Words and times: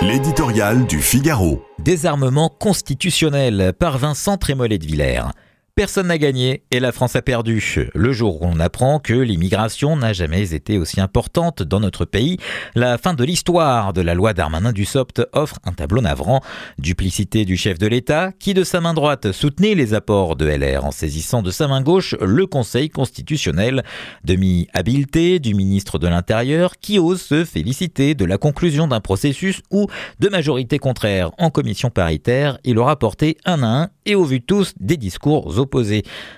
L'éditorial 0.00 0.86
du 0.86 1.00
Figaro. 1.00 1.60
Désarmement 1.80 2.48
constitutionnel 2.48 3.72
par 3.76 3.98
Vincent 3.98 4.36
Trémollet 4.36 4.78
de 4.78 4.86
Villers. 4.86 5.24
Personne 5.78 6.08
n'a 6.08 6.18
gagné 6.18 6.64
et 6.72 6.80
la 6.80 6.90
France 6.90 7.14
a 7.14 7.22
perdu. 7.22 7.88
Le 7.94 8.12
jour 8.12 8.42
où 8.42 8.46
on 8.46 8.58
apprend 8.58 8.98
que 8.98 9.14
l'immigration 9.14 9.94
n'a 9.94 10.12
jamais 10.12 10.52
été 10.52 10.76
aussi 10.76 11.00
importante 11.00 11.62
dans 11.62 11.78
notre 11.78 12.04
pays, 12.04 12.36
la 12.74 12.98
fin 12.98 13.14
de 13.14 13.22
l'histoire 13.22 13.92
de 13.92 14.00
la 14.00 14.14
loi 14.14 14.32
Darmanin-Dussopt 14.34 15.22
offre 15.32 15.60
un 15.64 15.70
tableau 15.70 16.00
navrant. 16.00 16.40
Duplicité 16.78 17.44
du 17.44 17.56
chef 17.56 17.78
de 17.78 17.86
l'État 17.86 18.32
qui 18.40 18.54
de 18.54 18.64
sa 18.64 18.80
main 18.80 18.92
droite 18.92 19.30
soutenait 19.30 19.76
les 19.76 19.94
apports 19.94 20.34
de 20.34 20.46
LR 20.46 20.84
en 20.84 20.90
saisissant 20.90 21.42
de 21.42 21.52
sa 21.52 21.68
main 21.68 21.80
gauche 21.80 22.16
le 22.20 22.46
Conseil 22.46 22.88
constitutionnel. 22.88 23.84
Demi-habileté 24.24 25.38
du 25.38 25.54
ministre 25.54 26.00
de 26.00 26.08
l'Intérieur 26.08 26.78
qui 26.80 26.98
ose 26.98 27.22
se 27.22 27.44
féliciter 27.44 28.16
de 28.16 28.24
la 28.24 28.36
conclusion 28.36 28.88
d'un 28.88 29.00
processus 29.00 29.62
où, 29.70 29.86
de 30.18 30.28
majorité 30.28 30.80
contraire 30.80 31.30
en 31.38 31.50
commission 31.50 31.88
paritaire, 31.88 32.58
il 32.64 32.80
aura 32.80 32.98
porté 32.98 33.36
un 33.44 33.62
à 33.62 33.82
un 33.82 33.90
et 34.06 34.16
au 34.16 34.24
vu 34.24 34.40
tous 34.40 34.74
des 34.80 34.96
discours 34.96 35.56
opposés 35.58 35.67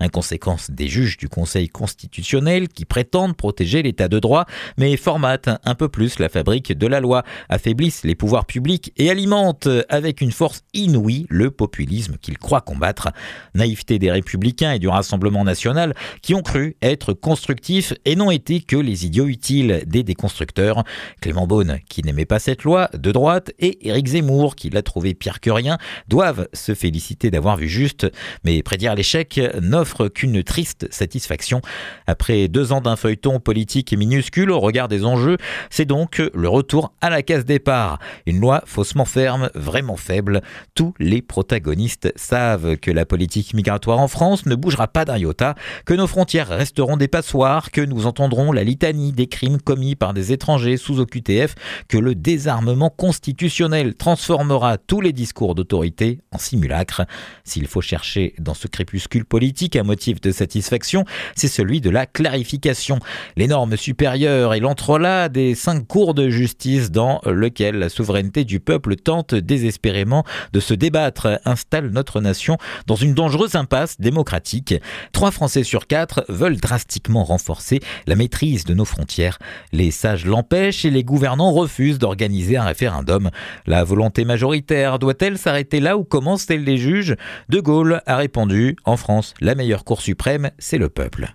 Inconséquence 0.00 0.70
des 0.70 0.88
juges 0.88 1.16
du 1.16 1.28
Conseil 1.28 1.68
constitutionnel 1.68 2.68
qui 2.68 2.84
prétendent 2.84 3.36
protéger 3.36 3.82
l'état 3.82 4.08
de 4.08 4.18
droit, 4.18 4.46
mais 4.78 4.96
formatent 4.96 5.50
un 5.64 5.74
peu 5.74 5.88
plus 5.88 6.18
la 6.18 6.28
fabrique 6.28 6.72
de 6.72 6.86
la 6.86 7.00
loi, 7.00 7.24
affaiblissent 7.48 8.04
les 8.04 8.14
pouvoirs 8.14 8.46
publics 8.46 8.92
et 8.96 9.10
alimentent 9.10 9.68
avec 9.88 10.20
une 10.20 10.32
force 10.32 10.62
inouïe 10.72 11.26
le 11.28 11.50
populisme 11.50 12.16
qu'ils 12.20 12.38
croient 12.38 12.60
combattre. 12.60 13.08
Naïveté 13.54 13.98
des 13.98 14.10
républicains 14.10 14.72
et 14.72 14.78
du 14.78 14.88
Rassemblement 14.88 15.44
national 15.44 15.94
qui 16.22 16.34
ont 16.34 16.42
cru 16.42 16.76
être 16.82 17.12
constructifs 17.12 17.94
et 18.04 18.16
n'ont 18.16 18.30
été 18.30 18.60
que 18.60 18.76
les 18.76 19.06
idiots 19.06 19.26
utiles 19.26 19.82
des 19.86 20.02
déconstructeurs. 20.02 20.84
Clément 21.20 21.46
Beaune, 21.46 21.78
qui 21.88 22.02
n'aimait 22.02 22.24
pas 22.24 22.38
cette 22.38 22.64
loi, 22.64 22.90
de 22.94 23.12
droite, 23.12 23.52
et 23.58 23.88
Éric 23.88 24.08
Zemmour, 24.08 24.56
qui 24.56 24.70
l'a 24.70 24.82
trouvé 24.82 25.14
pire 25.14 25.40
que 25.40 25.50
rien, 25.50 25.78
doivent 26.08 26.48
se 26.52 26.74
féliciter 26.74 27.30
d'avoir 27.30 27.56
vu 27.56 27.68
juste, 27.68 28.06
mais 28.44 28.62
prédire 28.62 28.94
l'échec 28.94 29.13
n'offre 29.60 30.08
qu'une 30.08 30.42
triste 30.42 30.88
satisfaction. 30.90 31.60
Après 32.06 32.48
deux 32.48 32.72
ans 32.72 32.80
d'un 32.80 32.96
feuilleton 32.96 33.40
politique 33.40 33.92
minuscule 33.96 34.50
au 34.50 34.60
regard 34.60 34.88
des 34.88 35.04
enjeux, 35.04 35.36
c'est 35.70 35.84
donc 35.84 36.22
le 36.34 36.48
retour 36.48 36.92
à 37.00 37.10
la 37.10 37.22
case 37.22 37.44
départ. 37.44 37.98
Une 38.26 38.40
loi 38.40 38.62
faussement 38.66 39.04
ferme, 39.04 39.50
vraiment 39.54 39.96
faible. 39.96 40.40
Tous 40.74 40.94
les 40.98 41.22
protagonistes 41.22 42.12
savent 42.16 42.76
que 42.76 42.90
la 42.90 43.06
politique 43.06 43.54
migratoire 43.54 43.98
en 43.98 44.08
France 44.08 44.46
ne 44.46 44.54
bougera 44.54 44.88
pas 44.88 45.04
d'un 45.04 45.18
iota, 45.18 45.54
que 45.84 45.94
nos 45.94 46.06
frontières 46.06 46.48
resteront 46.48 46.96
des 46.96 47.08
passoires, 47.08 47.70
que 47.70 47.80
nous 47.80 48.06
entendrons 48.06 48.52
la 48.52 48.64
litanie 48.64 49.12
des 49.12 49.26
crimes 49.26 49.60
commis 49.60 49.94
par 49.96 50.14
des 50.14 50.32
étrangers 50.32 50.76
sous 50.76 51.00
OQTF, 51.00 51.54
que 51.88 51.98
le 51.98 52.14
désarmement 52.14 52.90
constitutionnel 52.90 53.94
transformera 53.94 54.78
tous 54.78 55.00
les 55.00 55.12
discours 55.12 55.54
d'autorité 55.54 56.20
en 56.32 56.38
simulacre. 56.38 57.02
S'il 57.44 57.66
faut 57.66 57.80
chercher 57.80 58.34
dans 58.38 58.54
ce 58.54 58.66
crépuscule 58.66 58.93
politique 59.28 59.76
à 59.76 59.82
motif 59.82 60.20
de 60.20 60.30
satisfaction, 60.30 61.04
c'est 61.34 61.48
celui 61.48 61.80
de 61.80 61.90
la 61.90 62.06
clarification. 62.06 62.98
Les 63.36 63.46
normes 63.46 63.76
supérieures 63.76 64.54
et 64.54 64.60
l'entrelac 64.60 65.32
des 65.32 65.54
cinq 65.54 65.86
cours 65.86 66.14
de 66.14 66.28
justice 66.28 66.90
dans 66.90 67.20
lequel 67.26 67.76
la 67.76 67.88
souveraineté 67.88 68.44
du 68.44 68.60
peuple 68.60 68.96
tente 68.96 69.34
désespérément 69.34 70.24
de 70.52 70.60
se 70.60 70.74
débattre 70.74 71.40
installe 71.44 71.90
notre 71.90 72.20
nation 72.20 72.56
dans 72.86 72.96
une 72.96 73.14
dangereuse 73.14 73.54
impasse 73.54 74.00
démocratique. 74.00 74.74
Trois 75.12 75.30
Français 75.30 75.64
sur 75.64 75.86
quatre 75.86 76.24
veulent 76.28 76.56
drastiquement 76.56 77.24
renforcer 77.24 77.80
la 78.06 78.16
maîtrise 78.16 78.64
de 78.64 78.74
nos 78.74 78.84
frontières. 78.84 79.38
Les 79.72 79.90
sages 79.90 80.26
l'empêchent 80.26 80.84
et 80.84 80.90
les 80.90 81.04
gouvernants 81.04 81.52
refusent 81.52 81.98
d'organiser 81.98 82.56
un 82.56 82.64
référendum. 82.64 83.30
La 83.66 83.84
volonté 83.84 84.24
majoritaire 84.24 84.98
doit-elle 84.98 85.38
s'arrêter 85.38 85.80
là 85.80 85.96
où 85.96 86.04
commence 86.04 86.42
celle 86.42 86.64
des 86.64 86.78
juges? 86.78 87.16
De 87.48 87.60
Gaulle 87.60 88.02
a 88.06 88.16
répondu 88.16 88.76
en 88.84 88.96
France, 88.96 89.34
la 89.40 89.54
meilleure 89.54 89.84
Cour 89.84 90.00
suprême, 90.00 90.50
c'est 90.58 90.78
le 90.78 90.88
peuple. 90.88 91.32